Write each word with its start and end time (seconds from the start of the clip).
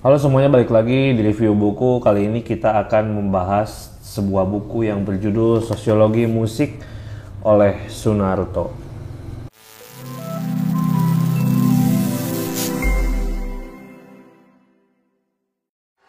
Halo 0.00 0.16
semuanya, 0.16 0.48
balik 0.48 0.72
lagi 0.72 1.12
di 1.12 1.20
review 1.20 1.52
buku. 1.52 2.00
Kali 2.00 2.24
ini 2.24 2.40
kita 2.40 2.72
akan 2.88 3.20
membahas 3.20 4.00
sebuah 4.00 4.48
buku 4.48 4.88
yang 4.88 5.04
berjudul 5.04 5.60
Sosiologi 5.60 6.24
Musik 6.24 6.80
oleh 7.44 7.84
Sunarto. 7.92 8.72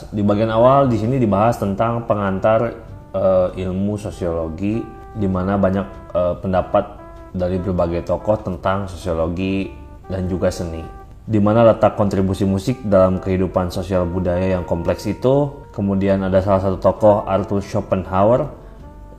Di 0.08 0.24
bagian 0.24 0.56
awal 0.56 0.88
di 0.88 0.96
sini 0.96 1.20
dibahas 1.20 1.60
tentang 1.60 2.08
pengantar 2.08 2.72
uh, 3.12 3.52
ilmu 3.52 4.00
sosiologi 4.00 4.80
di 5.20 5.28
mana 5.28 5.60
banyak 5.60 6.16
uh, 6.16 6.40
pendapat 6.40 6.96
dari 7.36 7.60
berbagai 7.60 8.08
tokoh 8.08 8.40
tentang 8.40 8.88
sosiologi 8.88 9.68
dan 10.08 10.32
juga 10.32 10.48
seni 10.48 11.01
di 11.22 11.38
mana 11.38 11.62
letak 11.62 11.94
kontribusi 11.94 12.44
musik 12.50 12.82
dalam 12.82 13.22
kehidupan 13.22 13.70
sosial 13.70 14.10
budaya 14.10 14.58
yang 14.58 14.66
kompleks 14.66 15.06
itu. 15.06 15.66
Kemudian 15.72 16.26
ada 16.26 16.42
salah 16.42 16.62
satu 16.66 16.78
tokoh 16.82 17.24
Arthur 17.24 17.62
Schopenhauer 17.62 18.50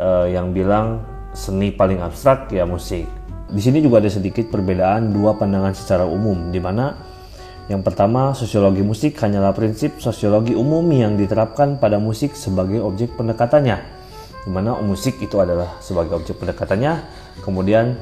uh, 0.03 0.27
yang 0.27 0.51
bilang 0.51 1.01
seni 1.33 1.73
paling 1.73 2.03
abstrak 2.03 2.51
ya 2.53 2.69
musik. 2.69 3.09
Di 3.53 3.61
sini 3.61 3.81
juga 3.85 4.01
ada 4.01 4.09
sedikit 4.09 4.49
perbedaan 4.49 5.13
dua 5.13 5.37
pandangan 5.37 5.73
secara 5.77 6.05
umum, 6.09 6.53
di 6.53 6.61
mana 6.61 6.97
yang 7.71 7.81
pertama 7.81 8.35
sosiologi 8.35 8.83
musik 8.83 9.17
hanyalah 9.21 9.55
prinsip 9.55 10.01
sosiologi 10.03 10.53
umum 10.53 10.85
yang 10.93 11.15
diterapkan 11.17 11.79
pada 11.79 11.97
musik 12.01 12.35
sebagai 12.35 12.81
objek 12.81 13.17
pendekatannya, 13.17 13.77
di 14.45 14.51
mana 14.51 14.77
musik 14.81 15.21
itu 15.21 15.37
adalah 15.41 15.79
sebagai 15.85 16.21
objek 16.21 16.41
pendekatannya. 16.41 17.01
Kemudian 17.45 17.97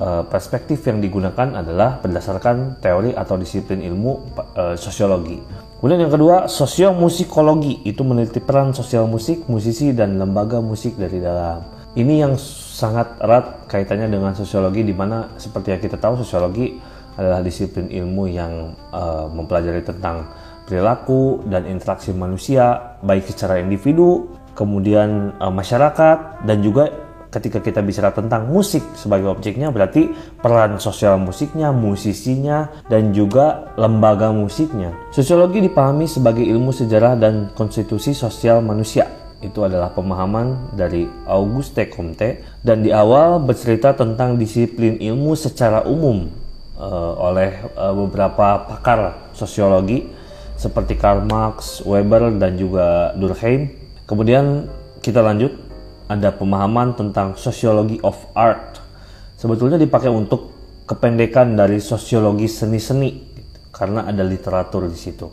perspektif 0.00 0.82
yang 0.88 0.98
digunakan 0.98 1.62
adalah 1.62 2.00
berdasarkan 2.00 2.80
teori 2.80 3.12
atau 3.12 3.36
disiplin 3.36 3.84
ilmu 3.84 4.12
uh, 4.56 4.74
sosiologi. 4.74 5.38
Kemudian 5.82 6.06
yang 6.06 6.14
kedua, 6.14 6.46
sosiomusikologi 6.46 7.82
itu 7.82 8.06
meneliti 8.06 8.38
peran 8.38 8.70
sosial 8.70 9.10
musik, 9.10 9.50
musisi 9.50 9.90
dan 9.90 10.14
lembaga 10.14 10.62
musik 10.62 10.94
dari 10.94 11.18
dalam. 11.18 11.66
Ini 11.92 12.24
yang 12.24 12.38
sangat 12.38 13.18
erat 13.18 13.66
kaitannya 13.66 14.06
dengan 14.06 14.32
sosiologi 14.32 14.86
di 14.86 14.94
mana 14.94 15.28
seperti 15.36 15.74
yang 15.74 15.82
kita 15.82 15.98
tahu 15.98 16.22
sosiologi 16.22 16.78
adalah 17.18 17.44
disiplin 17.44 17.90
ilmu 17.90 18.24
yang 18.30 18.78
uh, 18.94 19.26
mempelajari 19.28 19.84
tentang 19.84 20.30
perilaku 20.64 21.44
dan 21.50 21.66
interaksi 21.66 22.14
manusia 22.14 22.96
baik 23.02 23.28
secara 23.28 23.58
individu, 23.60 24.30
kemudian 24.54 25.36
uh, 25.36 25.50
masyarakat 25.50 26.46
dan 26.46 26.62
juga 26.62 26.88
ketika 27.32 27.64
kita 27.64 27.80
bicara 27.80 28.12
tentang 28.12 28.52
musik 28.52 28.84
sebagai 28.92 29.32
objeknya 29.32 29.72
berarti 29.72 30.12
peran 30.38 30.76
sosial 30.76 31.16
musiknya, 31.16 31.72
musisinya, 31.72 32.68
dan 32.92 33.16
juga 33.16 33.72
lembaga 33.80 34.28
musiknya. 34.28 34.92
Sosiologi 35.08 35.64
dipahami 35.64 36.04
sebagai 36.04 36.44
ilmu 36.44 36.70
sejarah 36.70 37.16
dan 37.16 37.48
konstitusi 37.56 38.12
sosial 38.12 38.60
manusia. 38.60 39.08
Itu 39.42 39.66
adalah 39.66 39.90
pemahaman 39.90 40.76
dari 40.78 41.08
Auguste 41.26 41.90
Comte 41.90 42.44
dan 42.62 42.84
di 42.84 42.94
awal 42.94 43.42
bercerita 43.42 43.90
tentang 43.96 44.38
disiplin 44.38 45.02
ilmu 45.02 45.34
secara 45.34 45.82
umum 45.82 46.30
uh, 46.78 47.12
oleh 47.18 47.50
uh, 47.74 47.90
beberapa 47.90 48.70
pakar 48.70 49.32
sosiologi 49.34 50.06
seperti 50.54 50.94
Karl 50.94 51.26
Marx, 51.26 51.82
Weber, 51.82 52.38
dan 52.38 52.54
juga 52.54 53.10
Durkheim. 53.18 53.66
Kemudian 54.06 54.70
kita 55.02 55.18
lanjut 55.18 55.50
ada 56.12 56.30
pemahaman 56.36 56.92
tentang 56.92 57.34
sosiologi 57.40 57.96
of 58.04 58.16
art. 58.36 58.78
Sebetulnya 59.40 59.80
dipakai 59.80 60.12
untuk 60.12 60.52
kependekan 60.84 61.56
dari 61.56 61.80
sosiologi 61.80 62.46
seni-seni 62.46 63.32
karena 63.72 64.04
ada 64.04 64.20
literatur 64.20 64.86
di 64.86 64.98
situ. 65.00 65.26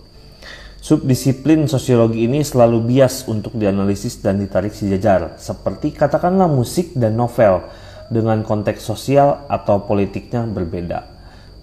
Subdisiplin 0.79 1.67
sosiologi 1.67 2.23
ini 2.23 2.39
selalu 2.39 2.79
bias 2.87 3.27
untuk 3.27 3.51
dianalisis 3.59 4.23
dan 4.23 4.39
ditarik 4.39 4.71
sejajar, 4.71 5.35
seperti 5.35 5.91
katakanlah 5.91 6.47
musik 6.47 6.95
dan 6.95 7.19
novel 7.19 7.67
dengan 8.07 8.41
konteks 8.47 8.79
sosial 8.79 9.43
atau 9.51 9.83
politiknya 9.83 10.47
berbeda. 10.47 11.03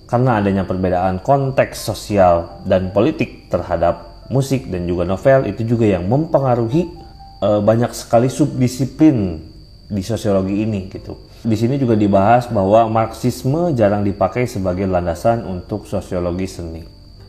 Karena 0.07 0.39
adanya 0.39 0.69
perbedaan 0.69 1.25
konteks 1.25 1.81
sosial 1.81 2.63
dan 2.69 2.93
politik 2.93 3.49
terhadap 3.49 4.29
musik 4.29 4.69
dan 4.69 4.85
juga 4.85 5.09
novel 5.09 5.49
itu 5.49 5.65
juga 5.65 5.89
yang 5.89 6.07
mempengaruhi 6.07 7.06
uh, 7.47 7.61
banyak 7.63 7.95
sekali 7.95 8.27
subdisiplin 8.27 9.39
di 9.87 10.03
sosiologi 10.03 10.67
ini 10.67 10.91
gitu. 10.91 11.15
Di 11.47 11.55
sini 11.55 11.79
juga 11.79 11.95
dibahas 11.95 12.51
bahwa 12.51 12.91
Marxisme 12.91 13.71
jarang 13.79 14.03
dipakai 14.03 14.51
sebagai 14.51 14.91
landasan 14.91 15.47
untuk 15.47 15.87
sosiologi 15.87 16.51
seni. 16.51 16.83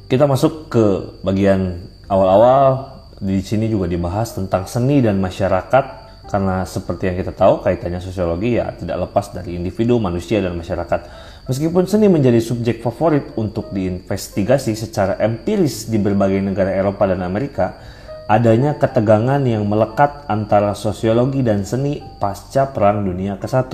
Kita 0.09 0.25
masuk 0.25 0.73
ke 0.73 0.85
bagian 1.21 1.85
awal-awal. 2.09 2.97
Di 3.17 3.41
sini 3.41 3.69
juga 3.69 3.85
dibahas 3.89 4.33
tentang 4.33 4.65
seni 4.69 5.01
dan 5.01 5.21
masyarakat 5.21 5.85
karena 6.27 6.67
seperti 6.67 7.09
yang 7.09 7.17
kita 7.17 7.33
tahu 7.33 7.63
kaitannya 7.65 8.03
sosiologi 8.03 8.59
ya 8.59 8.73
tidak 8.77 9.09
lepas 9.09 9.31
dari 9.33 9.57
individu, 9.57 9.97
manusia 9.97 10.41
dan 10.41 10.53
masyarakat. 10.57 11.07
Meskipun 11.47 11.87
seni 11.87 12.11
menjadi 12.11 12.37
subjek 12.43 12.83
favorit 12.83 13.33
untuk 13.39 13.71
diinvestigasi 13.71 14.75
secara 14.75 15.15
empiris 15.23 15.87
di 15.87 15.97
berbagai 15.97 16.43
negara 16.43 16.75
Eropa 16.75 17.07
dan 17.07 17.23
Amerika, 17.23 17.79
adanya 18.27 18.75
ketegangan 18.75 19.39
yang 19.47 19.63
melekat 19.71 20.27
antara 20.27 20.75
sosiologi 20.75 21.39
dan 21.39 21.63
seni 21.63 22.03
pasca 22.19 22.75
Perang 22.75 23.07
Dunia 23.07 23.39
ke-1. 23.39 23.71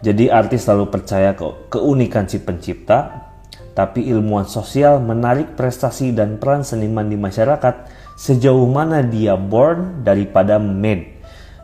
Jadi 0.00 0.30
artis 0.30 0.64
selalu 0.64 0.86
percaya 0.88 1.34
ke 1.34 1.68
keunikan 1.68 2.30
si 2.30 2.38
pencipta, 2.40 3.28
tapi 3.74 4.06
ilmuwan 4.06 4.46
sosial 4.46 5.02
menarik 5.02 5.58
prestasi 5.58 6.14
dan 6.14 6.38
peran 6.38 6.62
seniman 6.62 7.10
di 7.10 7.18
masyarakat 7.18 7.90
sejauh 8.14 8.70
mana 8.70 9.02
dia 9.02 9.34
born 9.34 10.06
daripada 10.06 10.62
made 10.62 11.20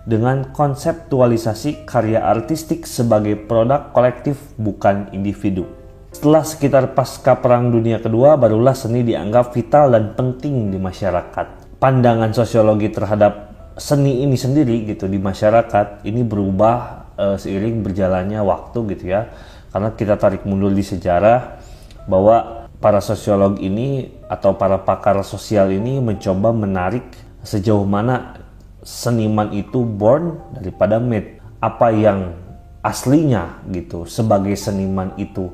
dengan 0.07 0.53
konseptualisasi 0.55 1.87
karya 1.87 2.23
artistik 2.23 2.83
sebagai 2.83 3.39
produk 3.47 3.95
kolektif 3.95 4.39
bukan 4.59 5.07
individu. 5.15 5.67
Setelah 6.11 6.43
sekitar 6.43 6.85
pasca 6.99 7.39
Perang 7.39 7.71
Dunia 7.71 8.01
Kedua, 8.03 8.35
barulah 8.41 8.75
seni 8.75 9.05
dianggap 9.05 9.53
vital 9.53 9.93
dan 9.93 10.17
penting 10.17 10.73
di 10.73 10.79
masyarakat 10.81 11.56
pandangan 11.77 12.33
sosiologi 12.33 12.89
terhadap 12.93 13.53
seni 13.77 14.25
ini 14.25 14.37
sendiri 14.41 14.89
gitu 14.89 15.05
di 15.05 15.21
masyarakat 15.21 16.09
ini 16.09 16.25
berubah 16.25 17.07
uh, 17.17 17.37
seiring 17.37 17.85
berjalannya 17.85 18.41
waktu 18.41 18.79
gitu 18.97 19.05
ya. 19.13 19.29
Karena 19.73 19.93
kita 19.93 20.17
tarik 20.17 20.49
mundur 20.49 20.73
di 20.73 20.81
sejarah 20.81 21.61
bahwa 22.09 22.69
para 22.81 23.05
sosiolog 23.05 23.61
ini 23.61 24.09
atau 24.25 24.57
para 24.57 24.81
pakar 24.81 25.21
sosial 25.21 25.69
ini 25.69 26.01
mencoba 26.01 26.55
menarik 26.57 27.05
sejauh 27.45 27.85
mana 27.85 28.41
seniman 28.81 29.53
itu 29.53 29.85
born 29.85 30.41
daripada 30.57 30.97
made. 30.97 31.37
Apa 31.61 31.93
yang 31.93 32.37
aslinya 32.81 33.65
gitu 33.75 34.07
sebagai 34.07 34.55
seniman 34.55 35.11
itu 35.19 35.51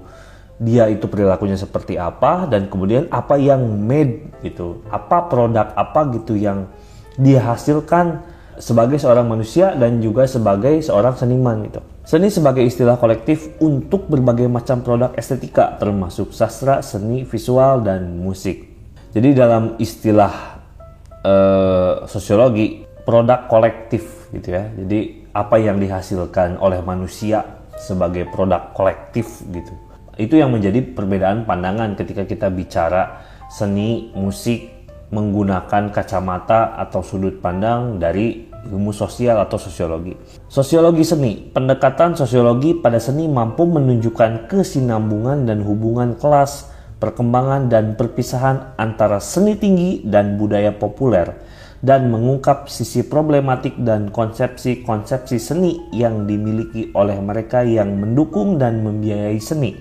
dia 0.63 0.87
itu 0.87 1.11
perilakunya 1.11 1.59
seperti 1.59 1.99
apa 1.99 2.47
dan 2.47 2.71
kemudian 2.71 3.11
apa 3.11 3.35
yang 3.35 3.67
made 3.83 4.31
gitu 4.47 4.87
apa 4.95 5.27
produk 5.27 5.75
apa 5.75 6.07
gitu 6.15 6.39
yang 6.39 6.71
dia 7.19 7.43
hasilkan 7.43 8.23
sebagai 8.63 9.01
seorang 9.03 9.27
manusia 9.27 9.75
dan 9.75 9.99
juga 9.99 10.29
sebagai 10.29 10.79
seorang 10.85 11.19
seniman 11.19 11.67
gitu. 11.67 11.83
Seni 12.07 12.31
sebagai 12.31 12.63
istilah 12.63 12.99
kolektif 12.99 13.59
untuk 13.63 14.07
berbagai 14.07 14.47
macam 14.47 14.83
produk 14.83 15.11
estetika 15.19 15.79
termasuk 15.79 16.31
sastra 16.31 16.79
seni 16.83 17.27
visual 17.27 17.83
dan 17.83 18.19
musik. 18.23 18.71
Jadi 19.13 19.29
dalam 19.35 19.77
istilah 19.83 20.63
uh, 21.27 22.07
sosiologi 22.07 22.87
produk 23.03 23.51
kolektif 23.51 24.31
gitu 24.31 24.55
ya. 24.55 24.71
Jadi 24.73 25.31
apa 25.33 25.57
yang 25.59 25.81
dihasilkan 25.81 26.61
oleh 26.61 26.85
manusia 26.85 27.43
sebagai 27.81 28.29
produk 28.31 28.71
kolektif 28.77 29.43
gitu 29.49 29.92
itu 30.23 30.39
yang 30.39 30.55
menjadi 30.55 30.81
perbedaan 30.95 31.43
pandangan 31.43 31.99
ketika 31.99 32.23
kita 32.23 32.49
bicara 32.49 33.23
seni, 33.51 34.15
musik 34.15 34.71
menggunakan 35.13 35.93
kacamata 35.93 36.79
atau 36.81 37.05
sudut 37.05 37.43
pandang 37.45 38.01
dari 38.01 38.49
ilmu 38.73 38.95
sosial 38.95 39.43
atau 39.45 39.61
sosiologi. 39.61 40.17
Sosiologi 40.49 41.05
seni, 41.05 41.37
pendekatan 41.53 42.17
sosiologi 42.17 42.73
pada 42.73 42.97
seni 42.97 43.29
mampu 43.29 43.69
menunjukkan 43.69 44.49
kesinambungan 44.49 45.45
dan 45.45 45.61
hubungan 45.61 46.17
kelas, 46.17 46.73
perkembangan 46.97 47.69
dan 47.69 47.99
perpisahan 47.99 48.79
antara 48.81 49.21
seni 49.21 49.59
tinggi 49.59 50.07
dan 50.07 50.41
budaya 50.41 50.73
populer 50.73 51.35
dan 51.83 52.15
mengungkap 52.15 52.71
sisi 52.71 53.03
problematik 53.03 53.75
dan 53.83 54.09
konsepsi-konsepsi 54.15 55.37
seni 55.43 55.83
yang 55.91 56.31
dimiliki 56.31 56.95
oleh 56.95 57.19
mereka 57.19 57.67
yang 57.67 57.99
mendukung 57.99 58.55
dan 58.55 58.87
membiayai 58.87 59.43
seni 59.43 59.75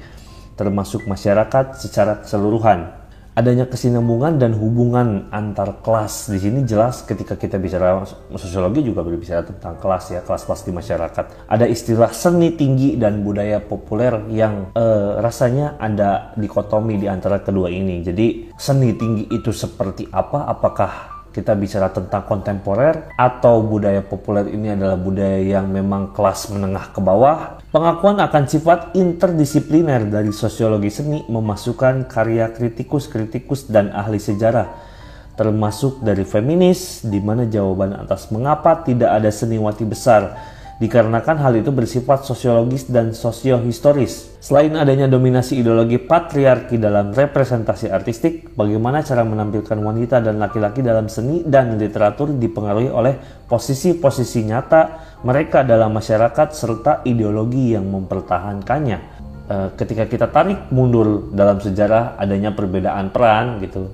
termasuk 0.62 1.10
masyarakat 1.10 1.82
secara 1.82 2.22
keseluruhan. 2.22 3.02
adanya 3.32 3.64
kesinambungan 3.64 4.36
dan 4.36 4.52
hubungan 4.60 5.32
antar 5.32 5.80
kelas 5.80 6.28
di 6.28 6.36
sini 6.36 6.68
jelas 6.68 7.08
ketika 7.08 7.40
kita 7.40 7.56
bicara 7.56 8.04
sosiologi 8.36 8.84
juga 8.84 9.08
berbicara 9.08 9.48
tentang 9.48 9.80
kelas 9.80 10.12
ya 10.12 10.20
kelas-kelas 10.20 10.62
di 10.68 10.72
masyarakat. 10.76 11.26
Ada 11.48 11.64
istilah 11.64 12.12
seni 12.12 12.60
tinggi 12.60 13.00
dan 13.00 13.24
budaya 13.24 13.64
populer 13.64 14.20
yang 14.28 14.76
eh, 14.76 15.12
rasanya 15.24 15.80
ada 15.80 16.36
dikotomi 16.36 17.00
di 17.00 17.08
antara 17.08 17.40
kedua 17.40 17.72
ini. 17.72 18.04
Jadi 18.04 18.52
seni 18.60 18.92
tinggi 19.00 19.32
itu 19.32 19.56
seperti 19.56 20.12
apa? 20.12 20.52
Apakah 20.52 21.11
kita 21.32 21.56
bicara 21.56 21.90
tentang 21.90 22.28
kontemporer 22.28 23.16
atau 23.16 23.64
budaya 23.64 24.04
populer 24.04 24.52
ini 24.52 24.76
adalah 24.76 25.00
budaya 25.00 25.40
yang 25.40 25.72
memang 25.72 26.12
kelas 26.12 26.52
menengah 26.52 26.92
ke 26.92 27.00
bawah, 27.00 27.64
pengakuan 27.72 28.20
akan 28.20 28.44
sifat 28.52 28.80
interdisipliner 29.00 30.06
dari 30.12 30.36
sosiologi 30.36 30.92
seni 30.92 31.24
memasukkan 31.32 32.12
karya 32.12 32.52
kritikus-kritikus 32.52 33.72
dan 33.72 33.96
ahli 33.96 34.20
sejarah 34.20 34.92
termasuk 35.40 36.04
dari 36.04 36.28
feminis 36.28 37.02
di 37.08 37.18
mana 37.18 37.48
jawaban 37.48 37.96
atas 37.96 38.30
mengapa 38.30 38.84
tidak 38.84 39.10
ada 39.10 39.32
seniwati 39.32 39.88
besar 39.88 40.38
dikarenakan 40.82 41.38
hal 41.46 41.54
itu 41.62 41.70
bersifat 41.70 42.26
sosiologis 42.26 42.90
dan 42.90 43.14
sosiohistoris. 43.14 44.42
Selain 44.42 44.74
adanya 44.74 45.06
dominasi 45.06 45.62
ideologi 45.62 46.02
patriarki 46.02 46.82
dalam 46.82 47.14
representasi 47.14 47.94
artistik, 47.94 48.58
bagaimana 48.58 49.06
cara 49.06 49.22
menampilkan 49.22 49.78
wanita 49.78 50.26
dan 50.26 50.42
laki-laki 50.42 50.82
dalam 50.82 51.06
seni 51.06 51.46
dan 51.46 51.78
literatur 51.78 52.34
dipengaruhi 52.34 52.90
oleh 52.90 53.14
posisi-posisi 53.46 54.42
nyata 54.50 54.82
mereka 55.22 55.62
dalam 55.62 55.94
masyarakat 55.94 56.48
serta 56.50 57.06
ideologi 57.06 57.78
yang 57.78 57.86
mempertahankannya. 57.86 58.98
E, 59.46 59.56
ketika 59.78 60.10
kita 60.10 60.34
tarik 60.34 60.74
mundur 60.74 61.30
dalam 61.30 61.62
sejarah 61.62 62.18
adanya 62.18 62.58
perbedaan 62.58 63.14
peran 63.14 63.62
gitu 63.62 63.86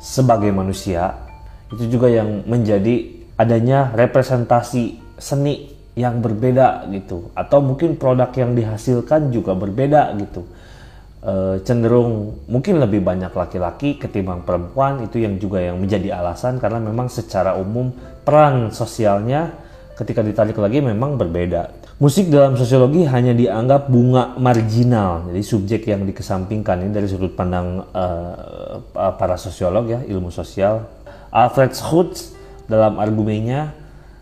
sebagai 0.00 0.48
manusia, 0.56 1.20
itu 1.68 1.84
juga 2.00 2.08
yang 2.08 2.48
menjadi 2.48 3.28
adanya 3.36 3.92
representasi 3.92 4.96
seni 5.20 5.79
yang 6.00 6.24
berbeda 6.24 6.88
gitu. 6.88 7.28
Atau 7.36 7.60
mungkin 7.60 8.00
produk 8.00 8.32
yang 8.32 8.56
dihasilkan 8.56 9.28
juga 9.28 9.52
berbeda 9.52 10.16
gitu. 10.16 10.48
E, 11.20 11.60
cenderung 11.68 12.40
mungkin 12.48 12.80
lebih 12.80 13.04
banyak 13.04 13.28
laki-laki 13.36 14.00
ketimbang 14.00 14.40
perempuan 14.48 15.04
itu 15.04 15.20
yang 15.20 15.36
juga 15.36 15.60
yang 15.60 15.76
menjadi 15.76 16.16
alasan 16.16 16.56
karena 16.56 16.80
memang 16.80 17.12
secara 17.12 17.60
umum 17.60 17.92
peran 18.24 18.72
sosialnya 18.72 19.52
ketika 20.00 20.24
ditarik 20.24 20.56
lagi 20.56 20.80
memang 20.80 21.20
berbeda. 21.20 21.76
Musik 22.00 22.32
dalam 22.32 22.56
sosiologi 22.56 23.04
hanya 23.04 23.36
dianggap 23.36 23.92
bunga 23.92 24.32
marginal 24.40 25.28
jadi 25.28 25.44
subjek 25.44 25.84
yang 25.92 26.08
dikesampingkan. 26.08 26.88
Ini 26.88 26.92
dari 26.96 27.04
sudut 27.04 27.36
pandang 27.36 27.84
e, 27.92 28.04
para 28.96 29.36
sosiolog 29.36 29.84
ya 29.92 30.00
ilmu 30.08 30.32
sosial. 30.32 30.88
Alfred 31.28 31.76
Schutz 31.76 32.32
dalam 32.64 32.96
argumennya 32.96 33.79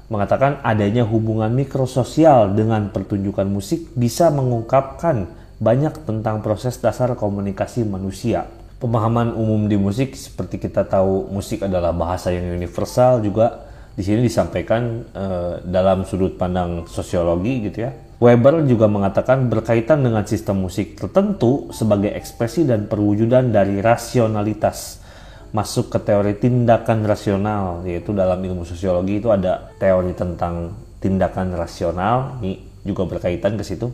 mengatakan 0.09 0.61
adanya 0.65 1.05
hubungan 1.05 1.53
mikrososial 1.53 2.57
dengan 2.57 2.89
pertunjukan 2.89 3.45
musik 3.45 3.93
bisa 3.93 4.33
mengungkapkan 4.33 5.29
banyak 5.61 5.95
tentang 6.09 6.41
proses 6.41 6.81
dasar 6.81 7.13
komunikasi 7.13 7.85
manusia. 7.85 8.49
Pemahaman 8.79 9.35
umum 9.35 9.67
di 9.67 9.75
musik 9.75 10.15
seperti 10.15 10.63
kita 10.63 10.87
tahu 10.87 11.29
musik 11.29 11.67
adalah 11.67 11.91
bahasa 11.91 12.31
yang 12.31 12.47
universal 12.55 13.21
juga 13.21 13.69
di 13.99 14.07
sini 14.07 14.23
disampaikan 14.23 15.03
uh, 15.11 15.59
dalam 15.67 16.07
sudut 16.07 16.39
pandang 16.39 16.87
sosiologi 16.87 17.67
gitu 17.67 17.91
ya. 17.91 17.91
Weber 18.19 18.67
juga 18.67 18.87
mengatakan 18.87 19.51
berkaitan 19.51 20.03
dengan 20.03 20.23
sistem 20.27 20.63
musik 20.63 20.99
tertentu 20.99 21.71
sebagai 21.75 22.15
ekspresi 22.15 22.67
dan 22.67 22.87
perwujudan 22.87 23.51
dari 23.51 23.83
rasionalitas 23.83 25.03
masuk 25.49 25.89
ke 25.89 25.99
teori 26.05 26.37
tindakan 26.37 27.09
rasional 27.09 27.81
yaitu 27.89 28.13
dalam 28.13 28.37
ilmu 28.37 28.69
sosiologi 28.69 29.17
itu 29.17 29.33
ada 29.33 29.73
teori 29.81 30.13
tentang 30.13 30.77
tindakan 31.01 31.57
rasional 31.57 32.37
ini 32.45 32.61
juga 32.85 33.09
berkaitan 33.09 33.57
ke 33.57 33.65
situ. 33.65 33.89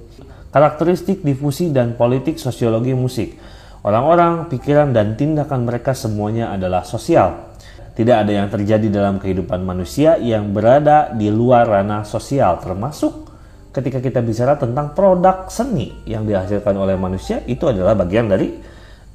Karakteristik 0.51 1.23
difusi 1.27 1.75
dan 1.75 1.99
politik 1.99 2.39
sosiologi 2.39 2.95
musik. 2.95 3.35
Orang-orang 3.85 4.47
pikiran 4.49 4.95
dan 4.95 5.19
tindakan 5.19 5.67
mereka 5.67 5.93
semuanya 5.93 6.55
adalah 6.55 6.87
sosial. 6.87 7.53
Tidak 7.95 8.17
ada 8.27 8.33
yang 8.33 8.49
terjadi 8.51 8.91
dalam 8.91 9.23
kehidupan 9.23 9.63
manusia 9.63 10.19
yang 10.19 10.51
berada 10.51 11.15
di 11.15 11.31
luar 11.31 11.67
ranah 11.67 12.03
sosial 12.03 12.59
termasuk 12.59 13.31
ketika 13.75 13.99
kita 13.99 14.23
bicara 14.23 14.55
tentang 14.55 14.95
produk 14.95 15.51
seni 15.51 15.91
yang 16.07 16.27
dihasilkan 16.27 16.75
oleh 16.75 16.95
manusia 16.95 17.43
itu 17.47 17.67
adalah 17.67 17.99
bagian 17.99 18.31
dari 18.31 18.55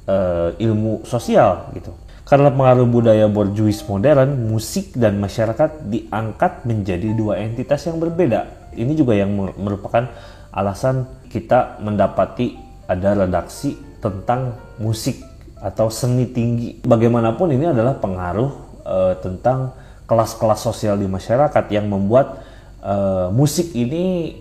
uh, 0.08 0.52
ilmu 0.56 1.04
sosial 1.08 1.72
gitu 1.76 1.92
karena 2.30 2.54
pengaruh 2.54 2.86
budaya 2.86 3.26
borjuis 3.26 3.82
modern, 3.90 4.46
musik 4.46 4.94
dan 4.94 5.18
masyarakat 5.18 5.82
diangkat 5.90 6.62
menjadi 6.62 7.10
dua 7.10 7.42
entitas 7.42 7.90
yang 7.90 7.98
berbeda. 7.98 8.70
Ini 8.70 8.94
juga 8.94 9.18
yang 9.18 9.34
merupakan 9.58 10.06
alasan 10.54 11.10
kita 11.26 11.82
mendapati 11.82 12.54
ada 12.86 13.26
redaksi 13.26 13.74
tentang 13.98 14.54
musik 14.78 15.18
atau 15.58 15.90
seni 15.90 16.30
tinggi. 16.30 16.78
Bagaimanapun 16.86 17.50
ini 17.50 17.66
adalah 17.66 17.98
pengaruh 17.98 18.50
uh, 18.86 19.14
tentang 19.18 19.74
kelas-kelas 20.06 20.62
sosial 20.62 21.02
di 21.02 21.10
masyarakat 21.10 21.66
yang 21.74 21.90
membuat 21.90 22.46
uh, 22.78 23.26
musik 23.34 23.74
ini 23.74 24.38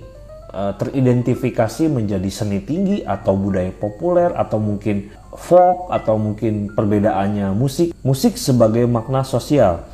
uh, 0.53 0.77
teridentifikasi 0.77 1.89
menjadi 1.89 2.29
seni 2.29 2.61
tinggi 2.61 3.01
atau 3.01 3.33
budaya 3.33 3.73
populer 3.73 4.29
atau 4.37 4.61
mungkin 4.61 5.09
folk 5.39 5.87
atau 5.87 6.19
mungkin 6.19 6.75
perbedaannya 6.75 7.55
musik. 7.55 7.95
Musik 8.03 8.35
sebagai 8.35 8.83
makna 8.85 9.23
sosial. 9.23 9.87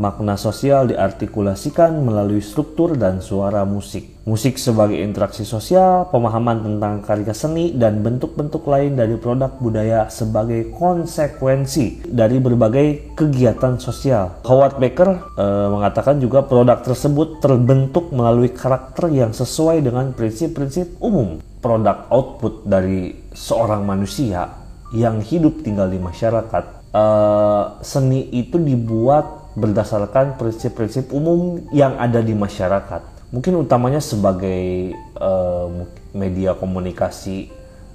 Makna 0.00 0.40
sosial 0.40 0.88
diartikulasikan 0.88 1.92
melalui 2.00 2.40
struktur 2.40 2.96
dan 2.96 3.20
suara 3.20 3.68
musik. 3.68 4.16
Musik 4.24 4.56
sebagai 4.56 4.96
interaksi 4.96 5.44
sosial, 5.44 6.08
pemahaman 6.08 6.64
tentang 6.64 7.04
karya 7.04 7.36
seni, 7.36 7.76
dan 7.76 8.00
bentuk-bentuk 8.00 8.64
lain 8.64 8.96
dari 8.96 9.20
produk 9.20 9.52
budaya 9.60 10.08
sebagai 10.08 10.72
konsekuensi 10.72 12.08
dari 12.08 12.40
berbagai 12.40 13.12
kegiatan 13.12 13.76
sosial. 13.76 14.40
Howard 14.48 14.80
Baker 14.80 15.36
e, 15.36 15.44
mengatakan 15.68 16.16
juga 16.16 16.48
produk 16.48 16.80
tersebut 16.80 17.44
terbentuk 17.44 18.08
melalui 18.08 18.56
karakter 18.56 19.12
yang 19.12 19.36
sesuai 19.36 19.84
dengan 19.84 20.16
prinsip-prinsip 20.16 20.96
umum. 21.04 21.44
Produk 21.60 22.08
output 22.08 22.64
dari 22.64 23.12
seorang 23.36 23.84
manusia 23.84 24.60
yang 24.90 25.22
hidup 25.22 25.62
tinggal 25.62 25.86
di 25.86 26.02
masyarakat, 26.02 26.64
uh, 26.94 27.78
seni 27.82 28.26
itu 28.34 28.58
dibuat 28.58 29.54
berdasarkan 29.54 30.38
prinsip-prinsip 30.38 31.10
umum 31.10 31.62
yang 31.74 31.98
ada 31.98 32.22
di 32.22 32.34
masyarakat. 32.34 33.30
Mungkin 33.30 33.62
utamanya 33.62 34.02
sebagai 34.02 34.94
uh, 35.18 35.70
media 36.10 36.58
komunikasi 36.58 37.50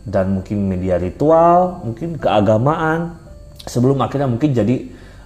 dan 0.07 0.39
mungkin 0.39 0.63
media 0.63 0.95
ritual, 0.95 1.83
mungkin 1.83 2.15
keagamaan. 2.15 3.19
Sebelum 3.65 4.00
akhirnya 4.00 4.30
mungkin 4.30 4.56
jadi 4.56 4.75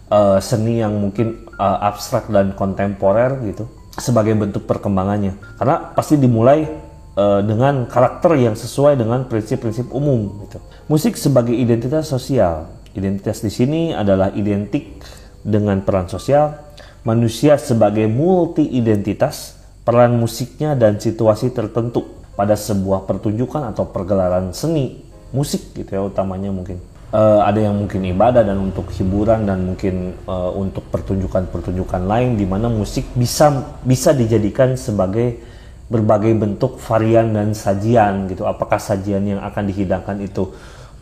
uh, 0.09 0.39
seni 0.41 0.81
yang 0.81 0.97
mungkin 0.97 1.45
uh, 1.59 1.77
abstrak 1.85 2.31
dan 2.33 2.57
kontemporer 2.57 3.37
gitu 3.45 3.69
sebagai 3.99 4.33
bentuk 4.33 4.65
perkembangannya. 4.65 5.37
Karena 5.59 5.93
pasti 5.93 6.15
dimulai 6.17 6.88
uh, 7.15 7.41
dengan 7.41 7.87
karakter 7.87 8.37
yang 8.37 8.53
sesuai 8.53 8.99
dengan 8.99 9.25
prinsip-prinsip 9.25 9.89
umum. 9.89 10.45
Gitu. 10.45 10.59
Musik 10.91 11.15
sebagai 11.15 11.55
identitas 11.55 12.09
sosial. 12.09 12.69
Identitas 12.93 13.39
di 13.45 13.53
sini 13.53 13.93
adalah 13.93 14.33
identik 14.33 15.01
dengan 15.45 15.81
peran 15.85 16.09
sosial. 16.09 16.57
Manusia 17.07 17.55
sebagai 17.55 18.05
multi 18.11 18.67
identitas, 18.75 19.55
peran 19.87 20.19
musiknya 20.19 20.75
dan 20.75 20.99
situasi 20.99 21.55
tertentu 21.55 22.05
pada 22.35 22.59
sebuah 22.59 23.07
pertunjukan 23.07 23.71
atau 23.71 23.87
pergelaran 23.87 24.51
seni 24.51 25.03
musik 25.35 25.75
gitu 25.75 25.91
ya 25.91 26.01
utamanya 26.03 26.49
mungkin. 26.51 26.79
Uh, 27.09 27.41
ada 27.41 27.57
yang 27.57 27.73
mungkin 27.73 28.05
ibadah 28.05 28.45
dan 28.45 28.61
untuk 28.61 28.85
hiburan 28.93 29.49
dan 29.49 29.65
mungkin 29.65 30.13
uh, 30.29 30.53
untuk 30.53 30.85
pertunjukan-pertunjukan 30.93 32.05
lain 32.05 32.37
di 32.37 32.45
mana 32.45 32.69
musik 32.69 33.09
bisa 33.17 33.49
bisa 33.81 34.13
dijadikan 34.13 34.77
sebagai 34.77 35.41
berbagai 35.89 36.37
bentuk 36.37 36.77
varian 36.77 37.33
dan 37.33 37.57
sajian 37.57 38.29
gitu. 38.29 38.45
Apakah 38.45 38.77
sajian 38.77 39.25
yang 39.25 39.41
akan 39.41 39.63
dihidangkan 39.67 40.21
itu 40.21 40.53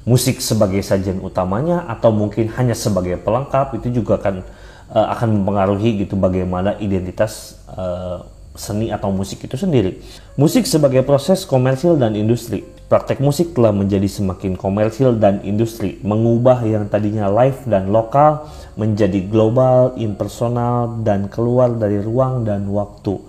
musik 0.08 0.39
sebagai 0.39 0.79
sajian 0.79 1.20
utamanya 1.20 1.84
atau 1.91 2.15
mungkin 2.15 2.48
hanya 2.56 2.72
sebagai 2.72 3.20
pelengkap 3.20 3.75
itu 3.75 4.00
juga 4.00 4.15
akan 4.24 4.36
uh, 4.96 5.08
akan 5.12 5.27
mempengaruhi 5.44 6.08
gitu 6.08 6.15
bagaimana 6.15 6.79
identitas 6.79 7.60
uh, 7.67 8.24
seni 8.56 8.89
atau 8.89 9.12
musik 9.12 9.44
itu 9.44 9.60
sendiri. 9.60 10.00
Musik 10.39 10.65
sebagai 10.65 11.03
proses 11.03 11.44
komersil 11.44 12.00
dan 12.00 12.15
industri. 12.15 12.65
Praktek 12.88 13.20
musik 13.20 13.51
telah 13.51 13.75
menjadi 13.75 14.08
semakin 14.08 14.56
komersil 14.56 15.20
dan 15.20 15.44
industri, 15.44 16.00
mengubah 16.08 16.63
yang 16.63 16.88
tadinya 16.88 17.27
live 17.27 17.67
dan 17.67 17.91
lokal 17.91 18.48
menjadi 18.79 19.27
global, 19.27 19.91
impersonal, 20.00 21.03
dan 21.03 21.27
keluar 21.27 21.75
dari 21.75 22.00
ruang 22.00 22.48
dan 22.48 22.63
waktu 22.72 23.20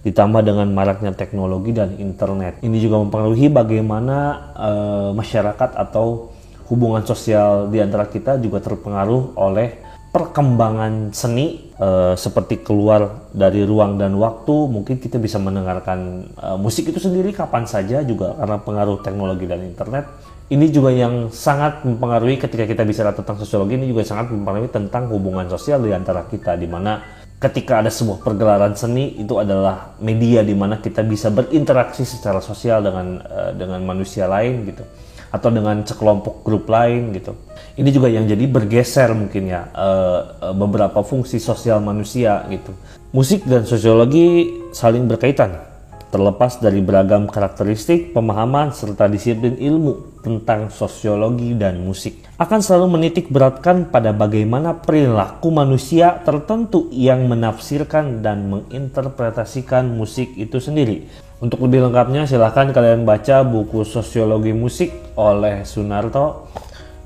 ditambah 0.00 0.40
dengan 0.40 0.68
maraknya 0.72 1.12
teknologi 1.12 1.76
dan 1.76 1.96
internet. 2.00 2.64
Ini 2.64 2.76
juga 2.80 3.00
mempengaruhi 3.04 3.52
bagaimana 3.52 4.16
uh, 4.56 5.10
masyarakat 5.12 5.76
atau 5.76 6.32
hubungan 6.72 7.02
sosial 7.04 7.68
di 7.68 7.82
antara 7.82 8.06
kita 8.06 8.38
juga 8.38 8.62
terpengaruh 8.62 9.36
oleh 9.36 9.90
perkembangan 10.10 11.14
seni 11.14 11.70
uh, 11.78 12.18
seperti 12.18 12.66
keluar 12.66 13.30
dari 13.30 13.62
ruang 13.62 13.94
dan 13.94 14.18
waktu 14.18 14.66
mungkin 14.66 14.98
kita 14.98 15.22
bisa 15.22 15.38
mendengarkan 15.38 16.30
uh, 16.34 16.58
musik 16.58 16.90
itu 16.90 16.98
sendiri 16.98 17.30
kapan 17.30 17.62
saja 17.62 18.02
juga 18.02 18.34
karena 18.34 18.58
pengaruh 18.58 18.98
teknologi 19.06 19.46
dan 19.46 19.62
internet 19.62 20.10
ini 20.50 20.66
juga 20.66 20.90
yang 20.90 21.30
sangat 21.30 21.86
mempengaruhi 21.86 22.42
ketika 22.42 22.66
kita 22.66 22.82
bicara 22.82 23.14
tentang 23.14 23.38
sosiologi 23.38 23.78
ini 23.78 23.86
juga 23.86 24.02
sangat 24.02 24.34
mempengaruhi 24.34 24.74
tentang 24.74 25.06
hubungan 25.14 25.46
sosial 25.46 25.78
di 25.78 25.94
antara 25.94 26.26
kita 26.26 26.58
di 26.58 26.66
mana 26.66 27.19
ketika 27.40 27.80
ada 27.80 27.88
sebuah 27.88 28.20
pergelaran 28.20 28.76
seni 28.76 29.16
itu 29.16 29.40
adalah 29.40 29.96
media 30.04 30.44
di 30.44 30.52
mana 30.52 30.76
kita 30.76 31.00
bisa 31.00 31.32
berinteraksi 31.32 32.04
secara 32.04 32.44
sosial 32.44 32.84
dengan 32.84 33.16
uh, 33.24 33.50
dengan 33.56 33.80
manusia 33.80 34.28
lain 34.28 34.68
gitu 34.68 34.84
atau 35.30 35.48
dengan 35.48 35.80
sekelompok 35.86 36.42
grup 36.42 36.68
lain 36.68 37.16
gitu. 37.16 37.32
Ini 37.78 37.88
juga 37.94 38.10
yang 38.10 38.26
jadi 38.28 38.44
bergeser 38.50 39.14
mungkin 39.16 39.48
ya 39.48 39.72
uh, 39.72 40.52
beberapa 40.52 41.00
fungsi 41.00 41.40
sosial 41.40 41.80
manusia 41.80 42.44
gitu. 42.52 42.76
Musik 43.14 43.48
dan 43.48 43.64
sosiologi 43.64 44.52
saling 44.76 45.08
berkaitan. 45.08 45.69
Terlepas 46.10 46.58
dari 46.58 46.82
beragam 46.82 47.30
karakteristik, 47.30 48.10
pemahaman, 48.10 48.74
serta 48.74 49.06
disiplin 49.06 49.54
ilmu 49.54 50.18
tentang 50.26 50.66
sosiologi 50.66 51.54
dan 51.54 51.86
musik, 51.86 52.26
akan 52.34 52.58
selalu 52.58 52.98
menitik 52.98 53.30
beratkan 53.30 53.86
pada 53.86 54.10
bagaimana 54.10 54.74
perilaku 54.74 55.54
manusia 55.54 56.18
tertentu 56.26 56.90
yang 56.90 57.30
menafsirkan 57.30 58.26
dan 58.26 58.50
menginterpretasikan 58.50 59.86
musik 59.86 60.34
itu 60.34 60.58
sendiri. 60.58 61.06
Untuk 61.38 61.62
lebih 61.62 61.88
lengkapnya 61.88 62.26
silahkan 62.26 62.74
kalian 62.74 63.06
baca 63.06 63.46
buku 63.46 63.86
Sosiologi 63.86 64.52
Musik 64.52 64.92
oleh 65.14 65.62
Sunarto. 65.62 66.50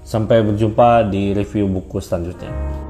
Sampai 0.04 0.44
berjumpa 0.44 1.06
di 1.06 1.32
review 1.32 1.68
buku 1.68 2.00
selanjutnya. 2.00 2.83